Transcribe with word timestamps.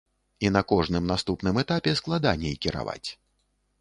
І 0.47 0.49
на 0.55 0.61
кожным 0.71 1.11
наступным 1.11 1.61
этапе 1.65 1.93
складаней 2.01 2.59
кіраваць. 2.67 3.09